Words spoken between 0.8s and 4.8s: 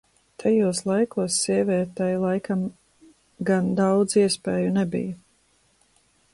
laikos sievietei laikam gan daudz iespēju